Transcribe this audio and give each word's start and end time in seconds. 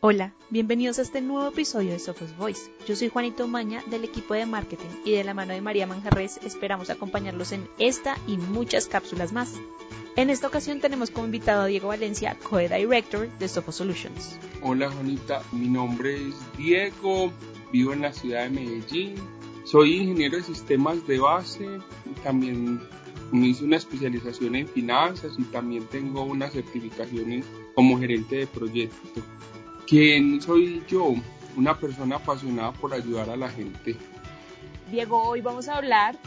Hola, 0.00 0.32
bienvenidos 0.48 1.00
a 1.00 1.02
este 1.02 1.20
nuevo 1.20 1.48
episodio 1.48 1.90
de 1.90 1.98
Sophos 1.98 2.36
Voice. 2.36 2.70
Yo 2.86 2.94
soy 2.94 3.08
Juanito 3.08 3.48
Maña 3.48 3.82
del 3.90 4.04
equipo 4.04 4.34
de 4.34 4.46
marketing 4.46 4.86
y 5.04 5.10
de 5.10 5.24
la 5.24 5.34
mano 5.34 5.54
de 5.54 5.60
María 5.60 5.88
Manjarres 5.88 6.38
esperamos 6.44 6.88
acompañarlos 6.88 7.50
en 7.50 7.68
esta 7.80 8.16
y 8.28 8.36
muchas 8.36 8.86
cápsulas 8.86 9.32
más. 9.32 9.54
En 10.14 10.30
esta 10.30 10.46
ocasión 10.46 10.80
tenemos 10.80 11.10
como 11.10 11.26
invitado 11.26 11.62
a 11.62 11.66
Diego 11.66 11.88
Valencia, 11.88 12.38
Co-Director 12.48 13.28
de 13.40 13.48
Sophos 13.48 13.74
Solutions. 13.74 14.38
Hola 14.62 14.88
Juanita, 14.88 15.42
mi 15.50 15.66
nombre 15.66 16.28
es 16.28 16.36
Diego, 16.56 17.32
vivo 17.72 17.92
en 17.92 18.02
la 18.02 18.12
ciudad 18.12 18.44
de 18.44 18.50
Medellín, 18.50 19.16
soy 19.64 19.96
ingeniero 19.96 20.36
de 20.36 20.44
sistemas 20.44 21.04
de 21.08 21.18
base, 21.18 21.80
también 22.22 22.80
me 23.32 23.48
hice 23.48 23.64
una 23.64 23.78
especialización 23.78 24.54
en 24.54 24.68
finanzas 24.68 25.32
y 25.36 25.42
también 25.42 25.86
tengo 25.86 26.22
unas 26.22 26.52
certificaciones 26.52 27.44
como 27.74 27.98
gerente 27.98 28.36
de 28.36 28.46
proyecto. 28.46 29.22
¿Quién 29.88 30.42
soy 30.42 30.82
yo? 30.86 31.14
Una 31.56 31.78
persona 31.78 32.16
apasionada 32.16 32.72
por 32.72 32.92
ayudar 32.92 33.30
a 33.30 33.36
la 33.36 33.48
gente. 33.48 33.96
Diego, 34.90 35.22
hoy 35.22 35.40
vamos 35.40 35.66
a 35.68 35.78
hablar 35.78 36.18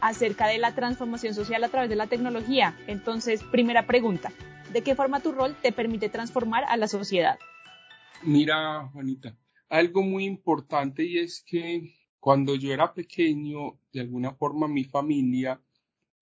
acerca 0.00 0.46
de 0.46 0.56
la 0.56 0.74
transformación 0.74 1.34
social 1.34 1.62
a 1.64 1.68
través 1.68 1.90
de 1.90 1.96
la 1.96 2.06
tecnología. 2.06 2.74
Entonces, 2.86 3.44
primera 3.44 3.86
pregunta, 3.86 4.32
¿de 4.72 4.82
qué 4.82 4.94
forma 4.94 5.20
tu 5.20 5.32
rol 5.32 5.54
te 5.60 5.70
permite 5.70 6.08
transformar 6.08 6.64
a 6.64 6.78
la 6.78 6.88
sociedad? 6.88 7.38
Mira, 8.22 8.88
Juanita, 8.94 9.36
algo 9.68 10.02
muy 10.02 10.24
importante 10.24 11.04
y 11.04 11.18
es 11.18 11.44
que 11.46 11.94
cuando 12.18 12.54
yo 12.54 12.72
era 12.72 12.94
pequeño, 12.94 13.78
de 13.92 14.00
alguna 14.00 14.32
forma 14.32 14.66
mi 14.66 14.84
familia 14.84 15.60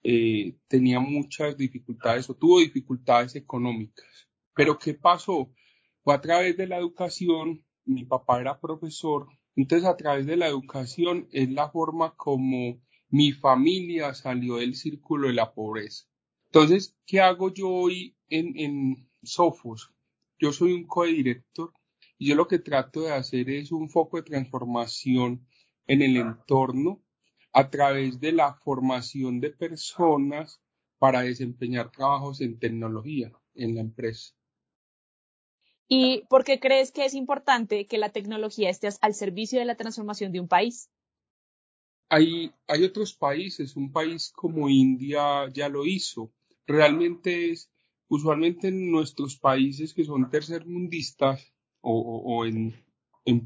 eh, 0.02 0.56
tenía 0.66 0.98
muchas 0.98 1.56
dificultades 1.56 2.28
o 2.28 2.34
tuvo 2.34 2.58
dificultades 2.58 3.36
económicas. 3.36 4.28
Pero 4.52 4.76
¿qué 4.80 4.94
pasó? 4.94 5.52
Fue 6.04 6.14
a 6.14 6.20
través 6.20 6.56
de 6.56 6.66
la 6.66 6.78
educación, 6.78 7.64
mi 7.84 8.04
papá 8.04 8.40
era 8.40 8.60
profesor, 8.60 9.28
entonces 9.54 9.88
a 9.88 9.96
través 9.96 10.26
de 10.26 10.36
la 10.36 10.48
educación 10.48 11.28
es 11.30 11.50
la 11.50 11.70
forma 11.70 12.16
como 12.16 12.80
mi 13.08 13.32
familia 13.32 14.14
salió 14.14 14.56
del 14.56 14.74
círculo 14.74 15.28
de 15.28 15.34
la 15.34 15.52
pobreza. 15.52 16.06
Entonces, 16.46 16.96
¿qué 17.06 17.20
hago 17.20 17.52
yo 17.52 17.68
hoy 17.68 18.16
en, 18.28 18.58
en 18.58 19.10
Sofos? 19.22 19.92
Yo 20.38 20.52
soy 20.52 20.72
un 20.72 20.86
co-director 20.86 21.72
y 22.18 22.28
yo 22.28 22.34
lo 22.34 22.48
que 22.48 22.58
trato 22.58 23.02
de 23.02 23.12
hacer 23.12 23.48
es 23.50 23.70
un 23.70 23.88
foco 23.88 24.16
de 24.16 24.24
transformación 24.24 25.46
en 25.86 26.02
el 26.02 26.16
entorno 26.16 27.02
a 27.52 27.70
través 27.70 28.18
de 28.18 28.32
la 28.32 28.54
formación 28.54 29.40
de 29.40 29.50
personas 29.50 30.60
para 30.98 31.22
desempeñar 31.22 31.92
trabajos 31.92 32.40
en 32.40 32.58
tecnología 32.58 33.30
en 33.54 33.74
la 33.74 33.82
empresa. 33.82 34.34
¿Y 35.94 36.24
por 36.30 36.42
qué 36.42 36.58
crees 36.58 36.90
que 36.90 37.04
es 37.04 37.12
importante 37.12 37.86
que 37.86 37.98
la 37.98 38.08
tecnología 38.08 38.70
esté 38.70 38.88
al 39.02 39.12
servicio 39.12 39.58
de 39.58 39.66
la 39.66 39.76
transformación 39.76 40.32
de 40.32 40.40
un 40.40 40.48
país? 40.48 40.88
Hay, 42.08 42.50
otros 42.66 43.12
países, 43.12 43.76
un 43.76 43.92
país 43.92 44.32
como 44.34 44.70
India 44.70 45.50
ya 45.52 45.68
lo 45.68 45.84
hizo. 45.84 46.32
Realmente 46.66 47.50
es, 47.50 47.70
usualmente 48.08 48.68
en 48.68 48.90
nuestros 48.90 49.36
países 49.36 49.92
que 49.92 50.06
son 50.06 50.30
tercermundistas 50.30 51.52
o, 51.82 52.22
o, 52.24 52.46
en, 52.46 52.74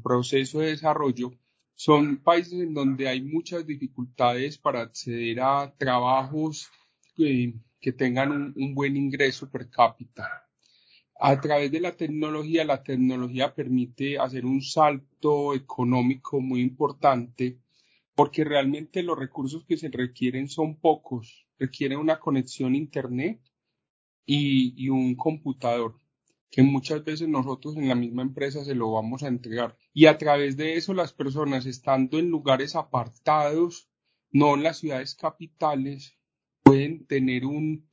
proceso 0.01 0.61
de 0.61 0.67
desarrollo, 0.67 1.33
son 1.75 2.23
países 2.23 2.61
en 2.61 2.73
donde 2.73 3.09
hay 3.09 3.21
muchas 3.21 3.67
dificultades 3.67 4.57
para 4.57 4.83
acceder 4.83 5.41
a 5.41 5.75
trabajos 5.77 6.71
que, 7.13 7.55
tengan 7.97 8.53
un 8.55 8.73
buen 8.73 8.95
ingreso 8.95 9.49
per 9.51 9.69
cápita. 9.69 10.46
A 11.19 11.41
través 11.41 11.71
de 11.71 11.79
la 11.79 11.95
tecnología, 11.95 12.63
la 12.63 12.83
tecnología 12.83 13.53
permite 13.55 14.19
hacer 14.19 14.45
un 14.45 14.61
salto 14.61 15.53
económico 15.53 16.39
muy 16.39 16.61
importante 16.61 17.59
porque 18.15 18.43
realmente 18.43 19.03
los 19.03 19.17
recursos 19.17 19.65
que 19.65 19.77
se 19.77 19.89
requieren 19.89 20.47
son 20.47 20.75
pocos. 20.75 21.47
Requieren 21.59 21.99
una 21.99 22.19
conexión 22.19 22.73
a 22.73 22.77
Internet 22.77 23.41
y, 24.25 24.73
y 24.77 24.89
un 24.89 25.15
computador 25.15 25.99
que 26.49 26.63
muchas 26.63 27.03
veces 27.03 27.27
nosotros 27.27 27.75
en 27.77 27.87
la 27.87 27.95
misma 27.95 28.21
empresa 28.21 28.63
se 28.63 28.75
lo 28.75 28.91
vamos 28.91 29.23
a 29.23 29.27
entregar. 29.27 29.77
Y 29.93 30.05
a 30.05 30.17
través 30.17 30.57
de 30.57 30.75
eso 30.75 30.93
las 30.93 31.13
personas 31.13 31.65
estando 31.65 32.19
en 32.19 32.29
lugares 32.29 32.75
apartados, 32.75 33.89
no 34.31 34.55
en 34.55 34.63
las 34.63 34.77
ciudades 34.79 35.15
capitales, 35.15 36.17
pueden 36.63 37.05
tener 37.05 37.45
un, 37.45 37.86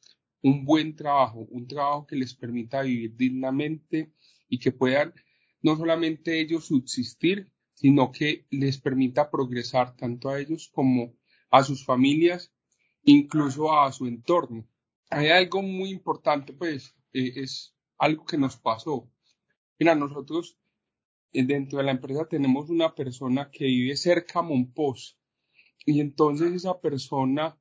un 0.45 0.67
buen 0.67 0.95
trabajo, 0.95 1.47
un 1.51 1.67
trabajo 1.67 2.07
que 2.07 2.17
les 2.17 2.35
permita 2.35 2.83
vivir 2.83 3.17
dignamente 3.17 4.13
y 4.47 4.59
que 4.59 4.73
puedan 4.73 5.15
no 5.63 5.75
solamente 5.75 6.39
ellos 6.39 6.67
subsistir, 6.67 7.51
sino 7.73 8.13
que 8.13 8.47
les 8.51 8.79
permita 8.79 9.31
progresar 9.31 9.97
tanto 9.97 10.29
a 10.29 10.39
ellos 10.39 10.71
como 10.71 11.15
a 11.51 11.65
sus 11.65 11.83
familias, 11.87 12.53
incluso 13.05 13.73
a 13.73 13.91
su 13.91 14.07
entorno. 14.07 14.69
Hay 15.09 15.29
algo 15.29 15.63
muy 15.63 15.89
importante, 15.89 16.53
pues, 16.53 16.95
eh, 17.15 17.33
es 17.37 17.75
algo 17.97 18.27
que 18.27 18.37
nos 18.37 18.57
pasó. 18.59 19.11
Mira, 19.79 19.95
nosotros 19.95 20.59
eh, 21.33 21.43
dentro 21.47 21.79
de 21.79 21.85
la 21.85 21.93
empresa 21.93 22.29
tenemos 22.29 22.69
una 22.69 22.95
persona 22.95 23.51
que 23.51 23.65
vive 23.65 23.97
cerca 23.97 24.41
a 24.41 24.43
Monpós 24.43 25.19
y 25.87 26.01
entonces 26.01 26.53
esa 26.53 26.79
persona 26.83 27.59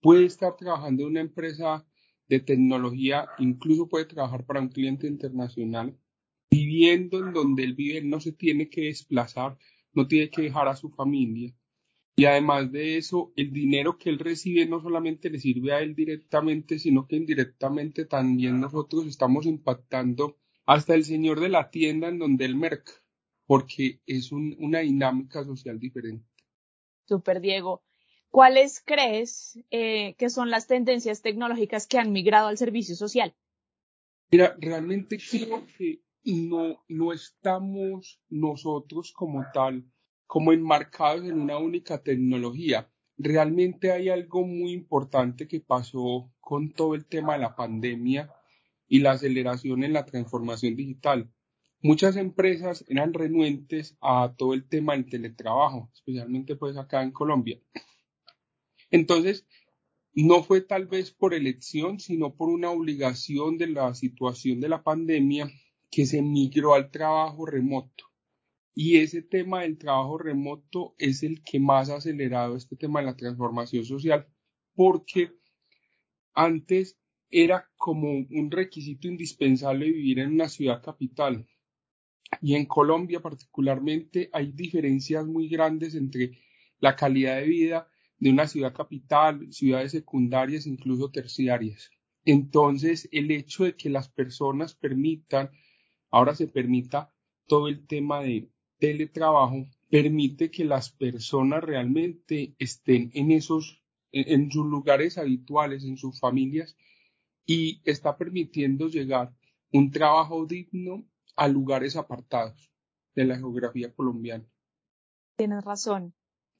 puede 0.00 0.26
estar 0.26 0.56
trabajando 0.56 1.02
en 1.02 1.08
una 1.08 1.20
empresa 1.20 1.84
de 2.28 2.40
tecnología, 2.40 3.28
incluso 3.38 3.88
puede 3.88 4.06
trabajar 4.06 4.44
para 4.44 4.60
un 4.60 4.68
cliente 4.68 5.06
internacional, 5.06 5.98
viviendo 6.50 7.18
en 7.18 7.32
donde 7.32 7.64
él 7.64 7.74
vive, 7.74 7.98
él 7.98 8.08
no 8.08 8.20
se 8.20 8.32
tiene 8.32 8.68
que 8.68 8.82
desplazar, 8.82 9.58
no 9.92 10.06
tiene 10.06 10.30
que 10.30 10.42
dejar 10.42 10.68
a 10.68 10.76
su 10.76 10.90
familia. 10.90 11.54
Y 12.16 12.26
además 12.26 12.70
de 12.70 12.96
eso, 12.96 13.32
el 13.34 13.52
dinero 13.52 13.98
que 13.98 14.08
él 14.08 14.20
recibe 14.20 14.66
no 14.66 14.80
solamente 14.80 15.30
le 15.30 15.40
sirve 15.40 15.72
a 15.72 15.80
él 15.80 15.96
directamente, 15.96 16.78
sino 16.78 17.08
que 17.08 17.16
indirectamente 17.16 18.04
también 18.04 18.60
nosotros 18.60 19.06
estamos 19.06 19.46
impactando 19.46 20.36
hasta 20.64 20.94
el 20.94 21.04
señor 21.04 21.40
de 21.40 21.48
la 21.48 21.70
tienda 21.70 22.08
en 22.08 22.18
donde 22.18 22.44
él 22.44 22.54
merca, 22.54 22.92
porque 23.46 24.00
es 24.06 24.30
una 24.30 24.78
dinámica 24.80 25.44
social 25.44 25.78
diferente. 25.80 26.24
Super 27.06 27.40
Diego. 27.40 27.82
¿Cuáles 28.34 28.82
crees 28.84 29.60
eh, 29.70 30.16
que 30.18 30.28
son 30.28 30.50
las 30.50 30.66
tendencias 30.66 31.22
tecnológicas 31.22 31.86
que 31.86 31.98
han 31.98 32.10
migrado 32.10 32.48
al 32.48 32.58
servicio 32.58 32.96
social? 32.96 33.32
Mira, 34.28 34.56
realmente 34.58 35.18
creo 35.18 35.64
que 35.78 36.02
no, 36.24 36.82
no 36.88 37.12
estamos 37.12 38.20
nosotros 38.28 39.12
como 39.12 39.44
tal, 39.54 39.88
como 40.26 40.52
enmarcados 40.52 41.24
en 41.26 41.40
una 41.40 41.58
única 41.58 42.02
tecnología. 42.02 42.90
Realmente 43.16 43.92
hay 43.92 44.08
algo 44.08 44.44
muy 44.44 44.72
importante 44.72 45.46
que 45.46 45.60
pasó 45.60 46.28
con 46.40 46.72
todo 46.72 46.96
el 46.96 47.06
tema 47.06 47.34
de 47.34 47.38
la 47.38 47.54
pandemia 47.54 48.34
y 48.88 48.98
la 48.98 49.12
aceleración 49.12 49.84
en 49.84 49.92
la 49.92 50.06
transformación 50.06 50.74
digital. 50.74 51.30
Muchas 51.82 52.16
empresas 52.16 52.84
eran 52.88 53.14
renuentes 53.14 53.96
a 54.00 54.34
todo 54.36 54.54
el 54.54 54.68
tema 54.68 54.94
del 54.94 55.08
teletrabajo, 55.08 55.88
especialmente 55.94 56.56
pues 56.56 56.76
acá 56.76 57.00
en 57.04 57.12
Colombia. 57.12 57.60
Entonces, 58.94 59.44
no 60.12 60.44
fue 60.44 60.60
tal 60.60 60.86
vez 60.86 61.10
por 61.10 61.34
elección, 61.34 61.98
sino 61.98 62.36
por 62.36 62.48
una 62.48 62.70
obligación 62.70 63.58
de 63.58 63.66
la 63.66 63.92
situación 63.92 64.60
de 64.60 64.68
la 64.68 64.84
pandemia 64.84 65.50
que 65.90 66.06
se 66.06 66.22
migró 66.22 66.74
al 66.74 66.92
trabajo 66.92 67.44
remoto. 67.44 68.04
Y 68.72 68.98
ese 68.98 69.20
tema 69.20 69.62
del 69.62 69.78
trabajo 69.78 70.16
remoto 70.16 70.94
es 70.96 71.24
el 71.24 71.42
que 71.42 71.58
más 71.58 71.90
ha 71.90 71.96
acelerado 71.96 72.54
este 72.54 72.76
tema 72.76 73.00
de 73.00 73.06
la 73.06 73.16
transformación 73.16 73.84
social, 73.84 74.28
porque 74.76 75.32
antes 76.32 76.96
era 77.32 77.68
como 77.76 78.12
un 78.12 78.48
requisito 78.52 79.08
indispensable 79.08 79.86
vivir 79.86 80.20
en 80.20 80.34
una 80.34 80.48
ciudad 80.48 80.80
capital. 80.80 81.48
Y 82.40 82.54
en 82.54 82.66
Colombia 82.66 83.18
particularmente 83.18 84.30
hay 84.32 84.52
diferencias 84.52 85.26
muy 85.26 85.48
grandes 85.48 85.96
entre 85.96 86.38
la 86.78 86.94
calidad 86.94 87.38
de 87.40 87.48
vida 87.48 87.90
de 88.24 88.30
una 88.30 88.48
ciudad 88.48 88.72
capital, 88.72 89.52
ciudades 89.52 89.92
secundarias, 89.92 90.66
incluso 90.66 91.10
terciarias. 91.10 91.90
Entonces, 92.24 93.06
el 93.12 93.30
hecho 93.30 93.64
de 93.64 93.76
que 93.76 93.90
las 93.90 94.08
personas 94.08 94.74
permitan, 94.74 95.50
ahora 96.10 96.34
se 96.34 96.48
permita 96.48 97.12
todo 97.46 97.68
el 97.68 97.86
tema 97.86 98.22
de 98.22 98.50
teletrabajo, 98.78 99.66
permite 99.90 100.50
que 100.50 100.64
las 100.64 100.88
personas 100.88 101.62
realmente 101.62 102.54
estén 102.58 103.10
en 103.12 103.30
esos, 103.30 103.82
en, 104.10 104.50
sus 104.50 104.64
lugares 104.64 105.18
habituales, 105.18 105.84
en 105.84 105.98
sus 105.98 106.18
familias, 106.18 106.78
y 107.44 107.82
está 107.84 108.16
permitiendo 108.16 108.88
llegar 108.88 109.34
un 109.70 109.90
trabajo 109.90 110.46
digno 110.46 111.04
a 111.36 111.46
lugares 111.46 111.94
apartados 111.94 112.72
de 113.14 113.26
la 113.26 113.36
geografía 113.36 113.92
colombiana. 113.92 114.48
Tienes 115.36 115.62
razón. 115.62 116.14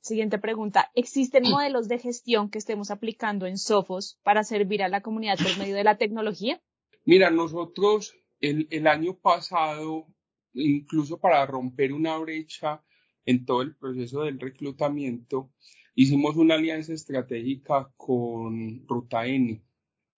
Siguiente 0.04 0.38
pregunta. 0.38 0.90
¿Existen 0.94 1.44
modelos 1.44 1.88
de 1.88 1.98
gestión 1.98 2.50
que 2.50 2.58
estemos 2.58 2.90
aplicando 2.90 3.46
en 3.46 3.56
Sofos 3.56 4.18
para 4.22 4.44
servir 4.44 4.82
a 4.82 4.88
la 4.88 5.00
comunidad 5.00 5.38
por 5.38 5.56
medio 5.56 5.74
de 5.74 5.82
la 5.82 5.96
tecnología? 5.96 6.60
Mira, 7.06 7.30
nosotros 7.30 8.14
el, 8.38 8.68
el 8.70 8.86
año 8.86 9.16
pasado 9.16 10.06
incluso 10.52 11.18
para 11.18 11.46
romper 11.46 11.94
una 11.94 12.18
brecha 12.18 12.82
en 13.24 13.46
todo 13.46 13.62
el 13.62 13.74
proceso 13.74 14.22
del 14.24 14.38
reclutamiento, 14.38 15.50
hicimos 15.94 16.36
una 16.36 16.56
alianza 16.56 16.92
estratégica 16.92 17.90
con 17.96 18.86
Ruta 18.86 19.26
N. 19.26 19.62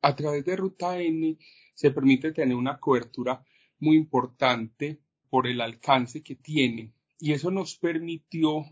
A 0.02 0.16
través 0.16 0.44
de 0.44 0.56
Ruta 0.56 1.00
N 1.00 1.38
se 1.74 1.92
permite 1.92 2.32
tener 2.32 2.56
una 2.56 2.80
cobertura 2.80 3.44
muy 3.78 3.96
importante 3.96 5.00
por 5.30 5.46
el 5.46 5.60
alcance 5.60 6.24
que 6.24 6.34
tiene. 6.34 6.92
Y 7.20 7.34
eso 7.34 7.52
nos 7.52 7.76
permitió 7.76 8.64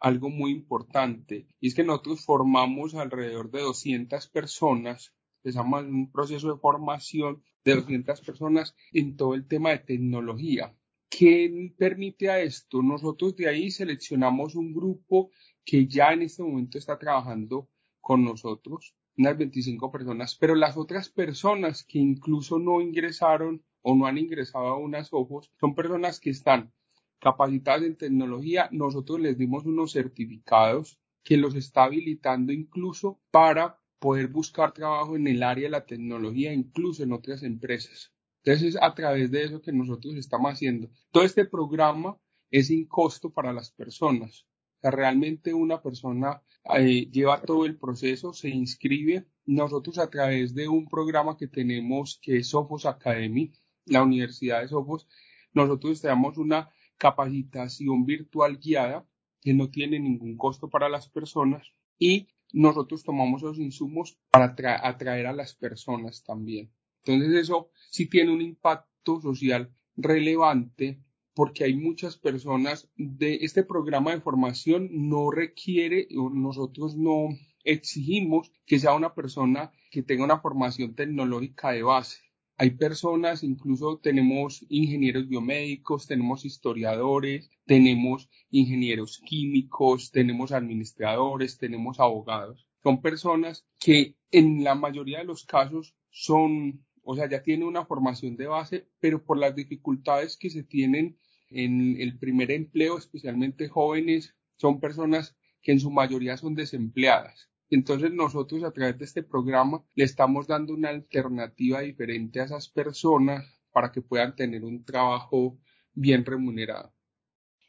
algo 0.00 0.30
muy 0.30 0.50
importante, 0.50 1.46
y 1.60 1.68
es 1.68 1.74
que 1.74 1.84
nosotros 1.84 2.24
formamos 2.24 2.94
alrededor 2.94 3.50
de 3.50 3.60
200 3.60 4.28
personas, 4.28 5.14
empezamos 5.42 5.84
un 5.84 6.10
proceso 6.10 6.52
de 6.52 6.58
formación 6.58 7.42
de 7.64 7.76
200 7.76 8.20
personas 8.22 8.74
en 8.92 9.16
todo 9.16 9.34
el 9.34 9.46
tema 9.46 9.70
de 9.70 9.78
tecnología. 9.80 10.74
¿Qué 11.10 11.74
permite 11.76 12.30
a 12.30 12.40
esto? 12.40 12.82
Nosotros 12.82 13.36
de 13.36 13.48
ahí 13.48 13.70
seleccionamos 13.70 14.54
un 14.54 14.72
grupo 14.72 15.30
que 15.64 15.86
ya 15.86 16.12
en 16.12 16.22
este 16.22 16.42
momento 16.42 16.78
está 16.78 16.98
trabajando 16.98 17.68
con 18.00 18.24
nosotros, 18.24 18.94
unas 19.18 19.36
25 19.36 19.90
personas, 19.90 20.34
pero 20.36 20.54
las 20.54 20.78
otras 20.78 21.10
personas 21.10 21.84
que 21.84 21.98
incluso 21.98 22.58
no 22.58 22.80
ingresaron 22.80 23.62
o 23.82 23.94
no 23.94 24.06
han 24.06 24.18
ingresado 24.18 24.66
a 24.68 24.78
unas 24.78 25.12
ojos 25.12 25.50
son 25.60 25.74
personas 25.74 26.20
que 26.20 26.30
están 26.30 26.72
capacitadas 27.20 27.82
en 27.82 27.96
tecnología. 27.96 28.68
Nosotros 28.72 29.20
les 29.20 29.38
dimos 29.38 29.64
unos 29.66 29.92
certificados 29.92 30.98
que 31.22 31.36
los 31.36 31.54
está 31.54 31.84
habilitando 31.84 32.52
incluso 32.52 33.20
para 33.30 33.78
poder 33.98 34.28
buscar 34.28 34.72
trabajo 34.72 35.16
en 35.16 35.28
el 35.28 35.42
área 35.42 35.64
de 35.64 35.70
la 35.70 35.84
tecnología, 35.84 36.52
incluso 36.52 37.02
en 37.02 37.12
otras 37.12 37.42
empresas. 37.42 38.12
Entonces 38.42 38.74
es 38.74 38.82
a 38.82 38.94
través 38.94 39.30
de 39.30 39.44
eso 39.44 39.60
que 39.60 39.72
nosotros 39.72 40.16
estamos 40.16 40.52
haciendo. 40.52 40.90
Todo 41.10 41.24
este 41.24 41.44
programa 41.44 42.16
es 42.50 42.68
sin 42.68 42.86
costo 42.86 43.30
para 43.30 43.52
las 43.52 43.70
personas. 43.70 44.46
O 44.78 44.80
sea, 44.80 44.90
realmente 44.90 45.52
una 45.52 45.82
persona 45.82 46.42
eh, 46.78 47.10
lleva 47.10 47.42
todo 47.42 47.66
el 47.66 47.76
proceso, 47.76 48.32
se 48.32 48.48
inscribe. 48.48 49.26
Nosotros 49.44 49.98
a 49.98 50.08
través 50.08 50.54
de 50.54 50.68
un 50.68 50.88
programa 50.88 51.36
que 51.36 51.48
tenemos 51.48 52.18
que 52.22 52.38
es 52.38 52.48
Sofos 52.48 52.86
Academy, 52.86 53.52
la 53.84 54.02
Universidad 54.02 54.62
de 54.62 54.68
Sofos, 54.68 55.06
nosotros 55.52 56.00
tenemos 56.00 56.38
una 56.38 56.70
capacitación 57.00 58.04
virtual 58.04 58.58
guiada 58.58 59.06
que 59.40 59.54
no 59.54 59.70
tiene 59.70 59.98
ningún 59.98 60.36
costo 60.36 60.68
para 60.68 60.90
las 60.90 61.08
personas 61.08 61.72
y 61.98 62.28
nosotros 62.52 63.02
tomamos 63.02 63.40
los 63.40 63.58
insumos 63.58 64.18
para 64.30 64.54
atraer 64.86 65.26
a 65.26 65.32
las 65.32 65.54
personas 65.54 66.22
también. 66.22 66.70
Entonces 67.02 67.32
eso 67.32 67.70
sí 67.90 68.06
tiene 68.06 68.32
un 68.32 68.42
impacto 68.42 69.20
social 69.22 69.74
relevante 69.96 71.02
porque 71.34 71.64
hay 71.64 71.74
muchas 71.74 72.18
personas 72.18 72.90
de 72.96 73.38
este 73.42 73.62
programa 73.64 74.10
de 74.10 74.20
formación 74.20 74.90
no 74.92 75.30
requiere 75.30 76.06
nosotros 76.10 76.96
no 76.96 77.28
exigimos 77.64 78.52
que 78.66 78.78
sea 78.78 78.92
una 78.92 79.14
persona 79.14 79.72
que 79.90 80.02
tenga 80.02 80.24
una 80.24 80.40
formación 80.40 80.94
tecnológica 80.94 81.70
de 81.70 81.82
base. 81.82 82.29
Hay 82.60 82.72
personas, 82.72 83.42
incluso 83.42 84.00
tenemos 84.02 84.66
ingenieros 84.68 85.26
biomédicos, 85.26 86.06
tenemos 86.06 86.44
historiadores, 86.44 87.50
tenemos 87.64 88.28
ingenieros 88.50 89.22
químicos, 89.24 90.10
tenemos 90.10 90.52
administradores, 90.52 91.56
tenemos 91.56 92.00
abogados. 92.00 92.68
Son 92.82 93.00
personas 93.00 93.64
que 93.78 94.14
en 94.30 94.62
la 94.62 94.74
mayoría 94.74 95.20
de 95.20 95.24
los 95.24 95.46
casos 95.46 95.96
son, 96.10 96.84
o 97.02 97.16
sea, 97.16 97.30
ya 97.30 97.42
tienen 97.42 97.66
una 97.66 97.86
formación 97.86 98.36
de 98.36 98.48
base, 98.48 98.86
pero 99.00 99.24
por 99.24 99.38
las 99.38 99.54
dificultades 99.54 100.36
que 100.36 100.50
se 100.50 100.62
tienen 100.62 101.16
en 101.48 101.98
el 101.98 102.18
primer 102.18 102.50
empleo, 102.50 102.98
especialmente 102.98 103.70
jóvenes, 103.70 104.34
son 104.56 104.80
personas 104.80 105.34
que 105.62 105.72
en 105.72 105.80
su 105.80 105.90
mayoría 105.90 106.36
son 106.36 106.54
desempleadas. 106.54 107.48
Entonces 107.70 108.12
nosotros 108.12 108.64
a 108.64 108.72
través 108.72 108.98
de 108.98 109.04
este 109.04 109.22
programa 109.22 109.84
le 109.94 110.04
estamos 110.04 110.48
dando 110.48 110.74
una 110.74 110.88
alternativa 110.88 111.80
diferente 111.80 112.40
a 112.40 112.44
esas 112.44 112.68
personas 112.68 113.44
para 113.72 113.92
que 113.92 114.02
puedan 114.02 114.34
tener 114.34 114.64
un 114.64 114.84
trabajo 114.84 115.56
bien 115.94 116.24
remunerado. 116.24 116.92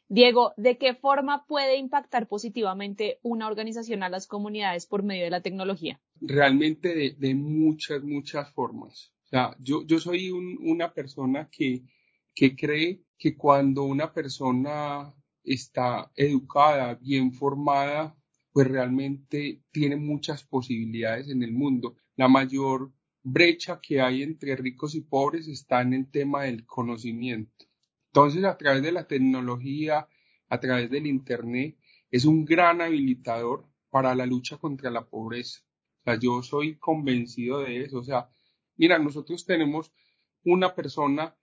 Diego, 0.08 0.52
¿de 0.58 0.76
qué 0.76 0.94
forma 0.94 1.46
puede 1.46 1.76
impactar 1.76 2.28
positivamente 2.28 3.18
una 3.22 3.46
organización 3.46 4.02
a 4.02 4.10
las 4.10 4.26
comunidades 4.26 4.84
por 4.84 5.02
medio 5.02 5.24
de 5.24 5.30
la 5.30 5.40
tecnología? 5.40 6.02
Realmente 6.20 7.16
de, 7.16 7.34
muchas, 7.34 8.02
muchas 8.02 8.52
formas. 8.52 9.14
O 9.24 9.28
sea, 9.28 9.56
yo, 9.58 9.86
yo 9.86 9.98
soy 10.00 10.30
una 10.30 10.92
persona 10.92 11.48
que, 11.50 11.84
que 12.34 12.54
cree 12.54 13.00
que 13.16 13.36
cuando 13.36 13.84
una 13.84 14.12
persona 14.12 15.14
está 15.44 16.10
educada, 16.14 16.96
bien 16.96 17.32
formada, 17.32 18.14
pues 18.52 18.68
realmente 18.68 19.62
tiene 19.72 19.96
muchas 19.96 20.44
posibilidades 20.44 21.28
en 21.28 21.42
el 21.42 21.52
mundo. 21.52 21.96
La 22.16 22.28
mayor 22.28 22.92
brecha 23.22 23.80
que 23.80 24.00
hay 24.00 24.22
entre 24.22 24.56
ricos 24.56 24.94
y 24.94 25.00
pobres 25.00 25.48
está 25.48 25.80
en 25.80 25.94
el 25.94 26.10
tema 26.10 26.42
del 26.42 26.66
conocimiento. 26.66 27.66
Entonces, 28.08 28.44
a 28.44 28.58
través 28.58 28.82
de 28.82 28.92
la 28.92 29.06
tecnología, 29.06 30.06
a 30.48 30.60
través 30.60 30.90
del 30.90 31.06
Internet, 31.06 31.78
es 32.10 32.26
un 32.26 32.44
gran 32.44 32.82
habilitador 32.82 33.66
para 33.88 34.14
la 34.14 34.26
lucha 34.26 34.58
contra 34.58 34.90
la 34.90 35.08
pobreza. 35.08 35.60
O 36.00 36.04
sea, 36.04 36.18
yo 36.18 36.42
soy 36.42 36.76
convencido 36.76 37.60
de 37.60 37.82
eso. 37.82 37.98
O 37.98 38.04
sea, 38.04 38.28
mira, 38.76 38.98
nosotros 38.98 39.46
tenemos 39.46 39.92
una 40.44 40.74
persona 40.74 41.34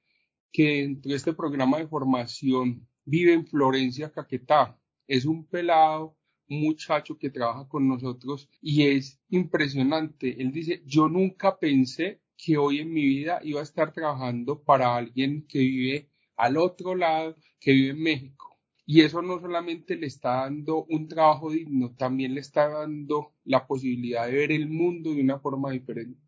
que 0.51 0.81
dentro 0.81 1.09
de 1.09 1.17
este 1.17 1.33
programa 1.33 1.79
de 1.79 1.87
formación 1.87 2.87
vive 3.05 3.33
en 3.33 3.47
Florencia, 3.47 4.11
Caquetá. 4.11 4.79
Es 5.07 5.25
un 5.25 5.47
pelado 5.47 6.18
muchacho 6.49 7.17
que 7.17 7.29
trabaja 7.29 7.67
con 7.67 7.87
nosotros 7.87 8.49
y 8.61 8.87
es 8.87 9.21
impresionante. 9.29 10.41
Él 10.41 10.51
dice, 10.51 10.81
yo 10.85 11.07
nunca 11.07 11.57
pensé 11.57 12.21
que 12.35 12.57
hoy 12.57 12.79
en 12.79 12.91
mi 12.91 13.05
vida 13.05 13.39
iba 13.43 13.59
a 13.59 13.63
estar 13.63 13.93
trabajando 13.93 14.61
para 14.61 14.95
alguien 14.95 15.45
que 15.47 15.59
vive 15.59 16.09
al 16.35 16.57
otro 16.57 16.95
lado, 16.95 17.35
que 17.59 17.71
vive 17.71 17.91
en 17.91 18.01
México. 18.01 18.57
Y 18.85 19.01
eso 19.01 19.21
no 19.21 19.39
solamente 19.39 19.95
le 19.95 20.07
está 20.07 20.41
dando 20.41 20.85
un 20.85 21.07
trabajo 21.07 21.51
digno, 21.51 21.93
también 21.95 22.33
le 22.33 22.39
está 22.39 22.69
dando 22.69 23.35
la 23.43 23.67
posibilidad 23.67 24.25
de 24.25 24.33
ver 24.33 24.51
el 24.51 24.67
mundo 24.67 25.13
de 25.13 25.21
una 25.21 25.39
forma 25.39 25.71
diferente. 25.71 26.19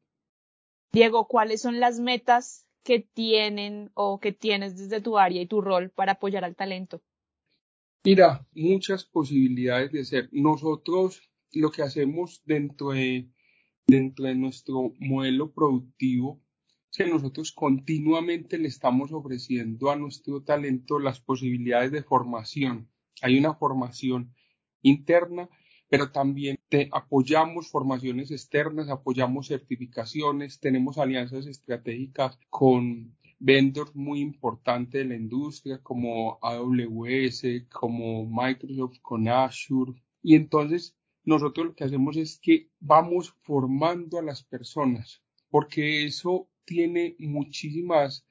Diego, 0.91 1.27
¿cuáles 1.27 1.61
son 1.61 1.79
las 1.79 1.99
metas 1.99 2.67
que 2.83 2.99
tienen 2.99 3.89
o 3.93 4.19
que 4.19 4.31
tienes 4.31 4.77
desde 4.77 5.01
tu 5.01 5.17
área 5.17 5.41
y 5.41 5.47
tu 5.47 5.61
rol 5.61 5.89
para 5.89 6.13
apoyar 6.13 6.43
al 6.43 6.55
talento? 6.55 7.01
Mira, 8.03 8.47
muchas 8.53 9.05
posibilidades 9.05 9.91
de 9.91 10.03
ser. 10.05 10.29
Nosotros 10.31 11.21
lo 11.51 11.71
que 11.71 11.83
hacemos 11.83 12.41
dentro 12.45 12.89
de, 12.91 13.29
dentro 13.85 14.25
de 14.25 14.33
nuestro 14.33 14.93
modelo 14.97 15.51
productivo 15.53 16.41
es 16.89 16.97
que 16.97 17.05
nosotros 17.05 17.51
continuamente 17.51 18.57
le 18.57 18.69
estamos 18.69 19.11
ofreciendo 19.11 19.91
a 19.91 19.95
nuestro 19.95 20.41
talento 20.41 20.97
las 20.97 21.19
posibilidades 21.19 21.91
de 21.91 22.01
formación. 22.01 22.89
Hay 23.21 23.37
una 23.37 23.53
formación 23.53 24.33
interna, 24.81 25.47
pero 25.87 26.11
también 26.11 26.57
te 26.69 26.89
apoyamos 26.91 27.69
formaciones 27.69 28.31
externas, 28.31 28.89
apoyamos 28.89 29.49
certificaciones, 29.49 30.59
tenemos 30.59 30.97
alianzas 30.97 31.45
estratégicas 31.45 32.39
con 32.49 33.15
vendors 33.43 33.95
muy 33.95 34.19
importantes 34.19 35.01
de 35.01 35.05
la 35.05 35.15
industria 35.15 35.79
como 35.81 36.37
AWS, 36.43 37.43
como 37.71 38.25
Microsoft 38.25 38.99
con 39.01 39.27
Azure. 39.27 39.93
Y 40.21 40.35
entonces 40.35 40.95
nosotros 41.23 41.67
lo 41.67 41.75
que 41.75 41.83
hacemos 41.83 42.17
es 42.17 42.39
que 42.39 42.69
vamos 42.79 43.33
formando 43.41 44.19
a 44.19 44.21
las 44.21 44.43
personas, 44.43 45.23
porque 45.49 46.05
eso 46.05 46.49
tiene 46.65 47.15
muchísimas 47.17 48.25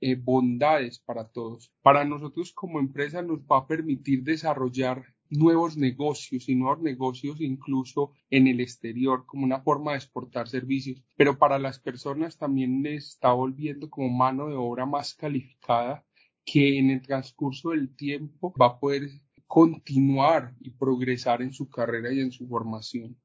eh, 0.00 0.14
bondades 0.14 0.98
para 1.00 1.28
todos. 1.28 1.70
Para 1.82 2.04
nosotros 2.06 2.52
como 2.52 2.80
empresa 2.80 3.20
nos 3.20 3.40
va 3.40 3.58
a 3.58 3.66
permitir 3.66 4.22
desarrollar 4.22 5.04
nuevos 5.30 5.76
negocios 5.76 6.48
y 6.48 6.54
nuevos 6.54 6.82
negocios 6.82 7.40
incluso 7.40 8.12
en 8.30 8.46
el 8.46 8.60
exterior 8.60 9.24
como 9.26 9.44
una 9.44 9.60
forma 9.60 9.92
de 9.92 9.98
exportar 9.98 10.48
servicios, 10.48 11.02
pero 11.16 11.38
para 11.38 11.58
las 11.58 11.78
personas 11.78 12.36
también 12.36 12.82
les 12.82 13.08
está 13.08 13.32
volviendo 13.32 13.90
como 13.90 14.08
mano 14.10 14.48
de 14.48 14.54
obra 14.54 14.86
más 14.86 15.14
calificada 15.14 16.04
que 16.44 16.78
en 16.78 16.90
el 16.90 17.02
transcurso 17.02 17.70
del 17.70 17.94
tiempo 17.94 18.54
va 18.60 18.66
a 18.66 18.78
poder 18.78 19.10
continuar 19.46 20.54
y 20.60 20.70
progresar 20.70 21.42
en 21.42 21.52
su 21.52 21.68
carrera 21.68 22.12
y 22.12 22.20
en 22.20 22.32
su 22.32 22.46
formación. 22.46 23.16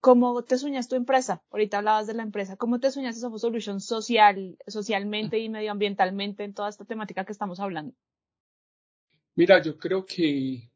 ¿Cómo 0.00 0.42
te 0.44 0.58
sueñas 0.58 0.88
tu 0.88 0.94
empresa? 0.94 1.42
Ahorita 1.50 1.78
hablabas 1.78 2.06
de 2.06 2.14
la 2.14 2.22
empresa. 2.22 2.56
¿Cómo 2.56 2.78
te 2.78 2.90
sueñas 2.92 3.18
Soft 3.18 3.40
Solution 3.40 3.80
social, 3.80 4.56
socialmente 4.66 5.38
y 5.40 5.48
medioambientalmente 5.48 6.44
en 6.44 6.54
toda 6.54 6.68
esta 6.68 6.84
temática 6.84 7.24
que 7.24 7.32
estamos 7.32 7.58
hablando? 7.58 7.94
Mira, 9.38 9.62
yo 9.62 9.78
creo 9.78 10.04
que, 10.04 10.68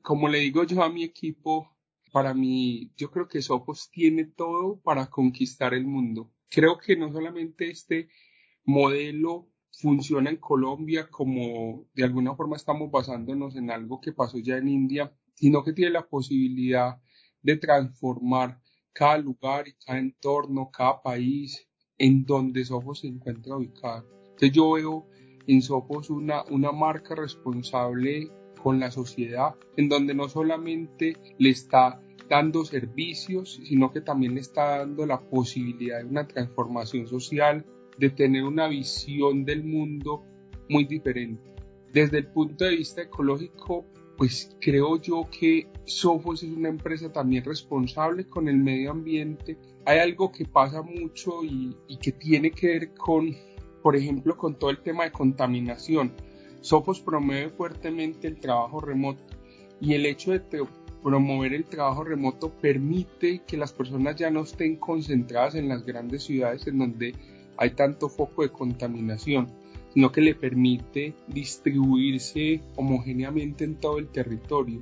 como 0.00 0.28
le 0.28 0.38
digo 0.38 0.62
yo 0.62 0.80
a 0.80 0.88
mi 0.88 1.02
equipo, 1.02 1.76
para 2.12 2.32
mí, 2.34 2.92
yo 2.96 3.10
creo 3.10 3.26
que 3.26 3.42
Sofos 3.42 3.90
tiene 3.90 4.26
todo 4.26 4.80
para 4.80 5.10
conquistar 5.10 5.74
el 5.74 5.86
mundo. 5.86 6.30
Creo 6.48 6.78
que 6.78 6.94
no 6.94 7.10
solamente 7.10 7.68
este 7.68 8.08
modelo 8.62 9.48
funciona 9.72 10.30
en 10.30 10.36
Colombia, 10.36 11.08
como 11.10 11.88
de 11.92 12.04
alguna 12.04 12.36
forma 12.36 12.54
estamos 12.54 12.92
basándonos 12.92 13.56
en 13.56 13.72
algo 13.72 14.00
que 14.00 14.12
pasó 14.12 14.38
ya 14.38 14.58
en 14.58 14.68
India, 14.68 15.12
sino 15.34 15.64
que 15.64 15.72
tiene 15.72 15.90
la 15.90 16.06
posibilidad 16.06 17.02
de 17.42 17.56
transformar 17.56 18.60
cada 18.92 19.18
lugar 19.18 19.66
y 19.66 19.72
cada 19.84 19.98
entorno, 19.98 20.70
cada 20.70 21.02
país 21.02 21.68
en 21.98 22.24
donde 22.24 22.64
Sofos 22.64 23.00
se 23.00 23.08
encuentra 23.08 23.56
ubicado. 23.56 24.06
Entonces 24.28 24.52
yo 24.52 24.70
veo 24.70 25.08
en 25.46 25.62
Sofos 25.62 26.10
una, 26.10 26.44
una 26.50 26.72
marca 26.72 27.14
responsable 27.14 28.30
con 28.62 28.78
la 28.78 28.90
sociedad, 28.90 29.54
en 29.76 29.88
donde 29.88 30.14
no 30.14 30.28
solamente 30.28 31.16
le 31.38 31.50
está 31.50 32.00
dando 32.28 32.64
servicios, 32.64 33.60
sino 33.64 33.90
que 33.92 34.00
también 34.00 34.34
le 34.34 34.40
está 34.40 34.78
dando 34.78 35.04
la 35.04 35.20
posibilidad 35.20 35.98
de 35.98 36.04
una 36.04 36.28
transformación 36.28 37.06
social, 37.06 37.64
de 37.98 38.10
tener 38.10 38.44
una 38.44 38.68
visión 38.68 39.44
del 39.44 39.64
mundo 39.64 40.22
muy 40.68 40.84
diferente. 40.84 41.42
Desde 41.92 42.18
el 42.18 42.28
punto 42.28 42.64
de 42.64 42.76
vista 42.76 43.02
ecológico, 43.02 43.84
pues 44.16 44.56
creo 44.60 45.00
yo 45.00 45.28
que 45.30 45.66
Sofos 45.84 46.42
es 46.42 46.50
una 46.50 46.68
empresa 46.68 47.10
también 47.10 47.44
responsable 47.44 48.26
con 48.26 48.48
el 48.48 48.58
medio 48.58 48.92
ambiente. 48.92 49.58
Hay 49.84 49.98
algo 49.98 50.30
que 50.30 50.44
pasa 50.44 50.82
mucho 50.82 51.42
y 51.42 51.74
que 52.00 52.12
tiene 52.12 52.52
que 52.52 52.66
ver 52.68 52.94
con, 52.94 53.34
por 53.82 53.96
ejemplo, 53.96 54.36
con 54.36 54.54
todo 54.54 54.70
el 54.70 54.78
tema 54.78 55.04
de 55.04 55.12
contaminación. 55.12 56.12
Sofos 56.60 57.00
promueve 57.00 57.50
fuertemente 57.50 58.26
el 58.28 58.38
trabajo 58.38 58.80
remoto 58.80 59.22
y 59.80 59.94
el 59.94 60.04
hecho 60.06 60.32
de 60.32 60.42
promover 61.02 61.54
el 61.54 61.64
trabajo 61.64 62.04
remoto 62.04 62.50
permite 62.50 63.42
que 63.46 63.56
las 63.56 63.72
personas 63.72 64.16
ya 64.16 64.30
no 64.30 64.42
estén 64.42 64.76
concentradas 64.76 65.54
en 65.54 65.68
las 65.68 65.84
grandes 65.84 66.24
ciudades 66.24 66.66
en 66.66 66.78
donde 66.78 67.14
hay 67.56 67.70
tanto 67.70 68.08
foco 68.08 68.42
de 68.42 68.50
contaminación, 68.50 69.48
sino 69.94 70.12
que 70.12 70.20
le 70.20 70.34
permite 70.34 71.14
distribuirse 71.28 72.60
homogéneamente 72.76 73.64
en 73.64 73.76
todo 73.76 73.98
el 73.98 74.08
territorio, 74.08 74.80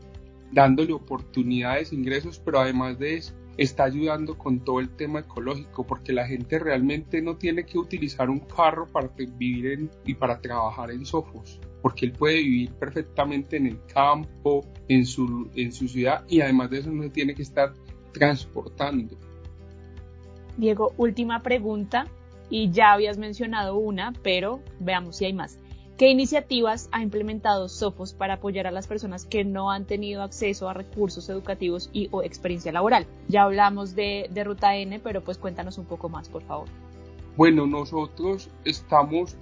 dándole 0.53 0.93
oportunidades, 0.93 1.93
ingresos, 1.93 2.41
pero 2.45 2.61
además 2.61 2.99
de 2.99 3.17
eso, 3.17 3.35
está 3.59 3.85
ayudando 3.85 4.39
con 4.39 4.61
todo 4.61 4.79
el 4.81 4.89
tema 4.89 5.21
ecológico, 5.21 5.85
porque 5.85 6.13
la 6.13 6.27
gente 6.27 6.59
realmente 6.59 7.21
no 7.21 7.37
tiene 7.37 7.65
que 7.65 7.77
utilizar 7.77 8.31
un 8.31 8.39
carro 8.39 8.87
para 8.87 9.09
vivir 9.09 9.91
y 10.05 10.15
para 10.15 10.41
trabajar 10.41 10.93
en 10.93 11.05
Sofos, 11.05 11.61
porque 11.83 12.07
él 12.07 12.13
puede 12.13 12.37
vivir 12.37 12.73
perfectamente 12.75 13.57
en 13.57 13.67
el 13.67 13.81
campo, 13.93 14.65
en 14.87 15.05
su, 15.05 15.51
en 15.57 15.73
su 15.73 15.89
ciudad, 15.89 16.25
y 16.29 16.41
además 16.41 16.71
de 16.71 16.79
eso 16.79 16.91
no 16.93 17.03
se 17.03 17.11
tiene 17.11 17.35
que 17.35 17.43
estar 17.43 17.75
transportando. 18.13 19.17
Diego, 20.57 20.93
última 20.97 21.43
pregunta, 21.43 22.07
y 22.51 22.71
ya 22.71 22.93
habías 22.93 23.19
mencionado 23.19 23.77
una, 23.77 24.13
pero 24.23 24.61
veamos 24.79 25.17
si 25.17 25.25
hay 25.25 25.33
más. 25.33 25.59
¿Qué 25.99 26.09
iniciativas 26.11 26.89
ha 26.93 27.03
implementado 27.03 27.69
Sofos 27.69 28.13
para 28.13 28.35
apoyar 28.35 28.69
a 28.69 28.71
las 28.71 28.87
personas 28.87 29.25
que 29.25 29.43
no 29.43 29.73
han 29.73 29.85
tenido 29.85 30.23
acceso 30.23 30.69
a 30.69 30.73
recursos 30.73 31.29
educativos 31.29 31.91
y 31.93 32.07
o 32.13 32.23
experiencia 32.23 32.71
laboral? 32.71 33.05
Ya 33.27 33.43
hablamos 33.43 33.97
de, 33.97 34.31
Ruta 34.45 34.77
N, 34.77 35.01
pero 35.01 35.25
pues 35.25 35.39
cuéntanos 35.39 35.77
un 35.77 35.87
poco 35.87 36.09
más, 36.09 36.29
por 36.29 36.45
favor. 36.45 36.69
Bueno, 37.37 37.67
nosotros 37.67 38.49
estamos, 38.65 39.37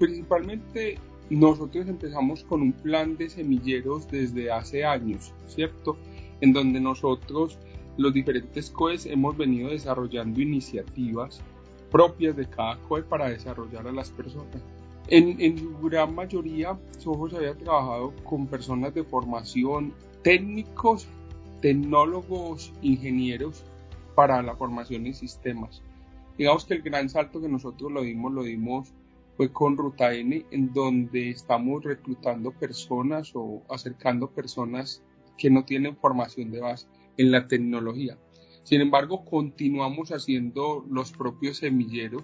principalmente 0.00 0.98
nosotros 1.30 1.86
empezamos 1.86 2.42
con 2.42 2.62
un 2.62 2.72
plan 2.72 3.16
de 3.16 3.30
semilleros 3.30 4.08
desde 4.08 4.50
hace 4.50 4.84
años, 4.84 5.32
¿cierto? 5.46 5.96
En 6.40 6.52
donde 6.52 6.80
nosotros, 6.80 7.56
los 7.96 8.12
diferentes 8.12 8.68
COEs, 8.70 9.06
hemos 9.06 9.36
venido 9.36 9.70
desarrollando 9.70 10.40
iniciativas 10.40 11.40
propias 11.92 12.34
de 12.34 12.50
cada 12.50 12.78
COE 12.88 13.04
para 13.04 13.28
desarrollar 13.28 13.86
a 13.86 13.92
las 13.92 14.10
personas. 14.10 14.60
En, 15.08 15.80
gran 15.82 16.14
mayoría, 16.14 16.78
Sojos 16.98 17.34
había 17.34 17.56
trabajado 17.56 18.14
con 18.22 18.46
personas 18.46 18.94
de 18.94 19.02
formación, 19.02 19.92
técnicos, 20.22 21.08
tecnólogos, 21.60 22.72
ingenieros 22.80 23.64
para 24.14 24.42
la 24.42 24.54
formación 24.54 25.06
en 25.06 25.14
sistemas. 25.14 25.82
Digamos 26.38 26.64
que 26.64 26.74
el 26.74 26.82
gran 26.82 27.08
salto 27.08 27.40
que 27.40 27.48
nosotros 27.48 27.90
lo 27.90 28.02
dimos, 28.02 28.32
lo 28.32 28.42
dimos 28.42 28.92
fue 29.36 29.52
con 29.52 29.76
Ruta 29.76 30.14
N, 30.14 30.44
en 30.50 30.72
donde 30.72 31.30
estamos 31.30 31.82
reclutando 31.82 32.52
personas 32.52 33.32
o 33.34 33.62
acercando 33.68 34.30
personas 34.30 35.02
que 35.38 35.50
no 35.50 35.64
tienen 35.64 35.96
formación 35.96 36.50
de 36.50 36.60
base 36.60 36.86
en 37.16 37.30
la 37.32 37.48
tecnología. 37.48 38.18
Sin 38.62 38.80
embargo, 38.80 39.24
continuamos 39.24 40.12
haciendo 40.12 40.84
los 40.90 41.12
propios 41.12 41.58
semilleros 41.58 42.22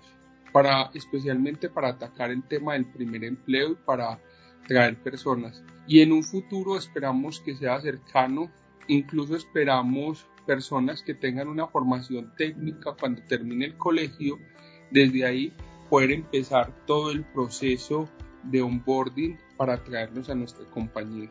para, 0.53 0.91
especialmente 0.95 1.69
para 1.69 1.89
atacar 1.89 2.31
el 2.31 2.43
tema 2.43 2.75
del 2.75 2.87
primer 2.87 3.25
empleo 3.25 3.73
y 3.73 3.77
para 3.77 4.21
traer 4.67 4.97
personas. 5.03 5.63
Y 5.87 6.01
en 6.01 6.13
un 6.13 6.23
futuro 6.23 6.77
esperamos 6.77 7.41
que 7.41 7.55
sea 7.55 7.81
cercano, 7.81 8.51
incluso 8.89 9.37
esperamos 9.37 10.27
personas 10.47 11.03
que 11.03 11.15
tengan 11.15 11.49
una 11.49 11.67
formación 11.67 12.33
técnica 12.37 12.95
cuando 12.99 13.23
termine 13.23 13.67
el 13.67 13.77
colegio, 13.77 14.39
desde 14.91 15.25
ahí 15.25 15.53
poder 15.91 16.13
empezar 16.13 16.73
todo 16.87 17.11
el 17.11 17.25
proceso 17.25 18.09
de 18.45 18.63
onboarding 18.63 19.39
para 19.57 19.83
traernos 19.83 20.31
a 20.31 20.35
nuestra 20.35 20.65
compañía 20.67 21.31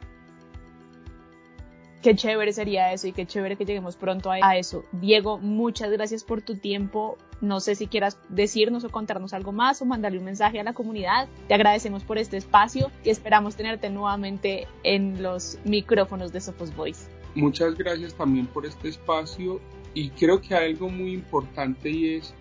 qué 2.06 2.16
chévere 2.16 2.54
sería 2.54 2.94
eso 2.94 3.08
y 3.08 3.14
qué 3.14 3.26
chévere 3.26 3.56
que 3.56 3.66
lleguemos 3.66 3.96
pronto 3.96 4.30
a 4.30 4.56
eso. 4.58 4.86
Diego, 4.92 5.40
muchas 5.40 5.90
gracias 5.90 6.24
por 6.24 6.44
tu 6.44 6.56
tiempo. 6.56 7.18
No 7.42 7.60
sé 7.60 7.74
si 7.74 7.88
quieras 7.88 8.20
decirnos 8.30 8.84
o 8.84 8.90
contarnos 8.90 9.34
algo 9.34 9.52
más 9.52 9.82
o 9.82 9.86
mandarle 9.86 10.20
un 10.20 10.26
mensaje 10.26 10.60
a 10.60 10.64
la 10.64 10.74
comunidad. 10.74 11.28
Te 11.48 11.56
agradecemos 11.56 12.04
por 12.04 12.20
este 12.20 12.38
espacio 12.38 12.92
y 13.04 13.10
esperamos 13.10 13.56
tenerte 13.56 13.90
nuevamente 13.90 14.68
en 14.84 15.24
los 15.24 15.58
micrófonos 15.64 16.32
de 16.32 16.42
Sophos 16.42 16.76
Voice. 16.76 17.08
Muchas 17.34 17.74
gracias 17.74 18.14
también 18.14 18.46
por 18.46 18.68
este 18.68 18.90
espacio 18.90 19.60
y 19.96 20.12
creo 20.12 20.42
que 20.42 20.54
hay 20.54 20.74
algo 20.74 20.90
muy 20.90 21.12
importante 21.12 21.90
y 21.90 22.18
es 22.18 22.36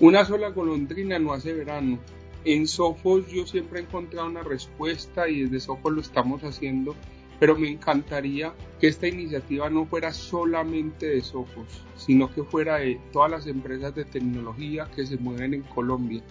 una 0.00 0.24
sola 0.24 0.48
golondrina 0.48 1.18
no 1.18 1.34
hace 1.34 1.52
verano. 1.52 1.98
En 2.46 2.66
Sofos 2.66 3.30
yo 3.30 3.46
siempre 3.46 3.80
he 3.80 3.82
encontrado 3.82 4.26
una 4.26 4.42
respuesta 4.42 5.28
y 5.28 5.42
desde 5.42 5.60
Sofos 5.60 5.92
lo 5.92 6.00
estamos 6.00 6.42
haciendo 6.44 6.96
pero 7.40 7.56
me 7.56 7.70
encantaría 7.70 8.52
que 8.78 8.86
esta 8.86 9.08
iniciativa 9.08 9.70
no 9.70 9.86
fuera 9.86 10.12
solamente 10.12 11.06
de 11.06 11.22
Sofos, 11.22 11.84
sino 11.96 12.32
que 12.32 12.44
fuera 12.44 12.76
de 12.76 13.00
todas 13.12 13.30
las 13.30 13.46
empresas 13.46 13.94
de 13.94 14.04
tecnología 14.04 14.88
que 14.94 15.06
se 15.06 15.16
mueven 15.16 15.54
en 15.54 15.62
Colombia, 15.62 16.22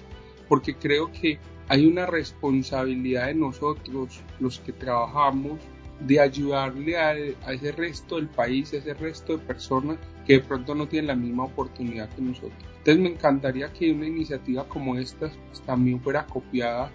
porque 0.48 0.76
creo 0.76 1.12
que 1.12 1.40
hay 1.68 1.88
una 1.88 2.06
responsabilidad 2.06 3.28
de 3.28 3.34
nosotros, 3.34 4.22
los 4.40 4.60
que 4.60 4.72
trabajamos, 4.72 5.60
de 6.00 6.20
ayudarle 6.20 6.98
a, 6.98 7.14
ese 7.16 7.72
resto 7.72 8.16
del 8.16 8.28
país, 8.28 8.72
a 8.74 8.78
ese 8.78 8.94
resto 8.94 9.38
de 9.38 9.46
personas 9.46 9.98
que 10.26 10.34
de 10.34 10.40
pronto 10.40 10.74
no 10.76 10.88
tienen 10.88 11.08
la 11.08 11.16
misma 11.16 11.46
oportunidad 11.46 12.10
que 12.10 12.22
nosotros. 12.22 12.54
Entonces 12.78 13.00
me 13.00 13.10
encantaría 13.10 13.74
que 13.74 13.92
una 13.92 14.08
iniciativa 14.08 14.68
como 14.70 14.98
esta 14.98 15.30
también 15.66 16.00
fuera 16.00 16.26
copiada 16.26 16.92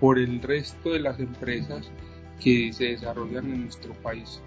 por 0.00 0.18
el 0.18 0.40
resto 0.40 0.92
de 0.92 1.00
las 1.00 1.20
empresas 1.20 1.90
que 2.40 2.72
se 2.72 2.84
desarrollan 2.84 3.52
en 3.52 3.62
nuestro 3.64 3.92
país. 3.94 4.40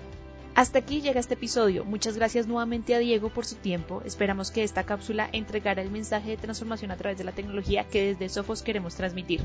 Hasta 0.55 0.79
aquí 0.79 1.01
llega 1.01 1.19
este 1.19 1.35
episodio. 1.35 1.85
Muchas 1.85 2.17
gracias 2.17 2.47
nuevamente 2.47 2.93
a 2.93 2.99
Diego 2.99 3.29
por 3.29 3.45
su 3.45 3.55
tiempo. 3.55 4.01
Esperamos 4.05 4.51
que 4.51 4.63
esta 4.63 4.83
cápsula 4.83 5.29
entregara 5.31 5.81
el 5.81 5.91
mensaje 5.91 6.31
de 6.31 6.37
transformación 6.37 6.91
a 6.91 6.97
través 6.97 7.17
de 7.17 7.23
la 7.23 7.31
tecnología 7.31 7.85
que 7.85 8.07
desde 8.07 8.27
Sofos 8.29 8.61
queremos 8.61 8.95
transmitir. 8.95 9.41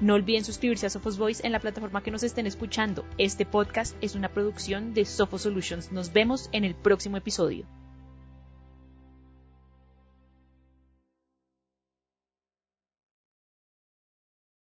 No 0.00 0.14
olviden 0.14 0.44
suscribirse 0.44 0.86
a 0.86 0.90
Sophos 0.90 1.18
Voice 1.18 1.44
en 1.46 1.52
la 1.52 1.60
plataforma 1.60 2.02
que 2.02 2.10
nos 2.10 2.22
estén 2.22 2.46
escuchando. 2.46 3.04
Este 3.18 3.46
podcast 3.46 3.96
es 4.00 4.14
una 4.14 4.28
producción 4.28 4.92
de 4.94 5.04
Sophos 5.04 5.42
Solutions. 5.42 5.92
Nos 5.92 6.12
vemos 6.12 6.48
en 6.52 6.64
el 6.64 6.74
próximo 6.74 7.16
episodio. 7.16 7.66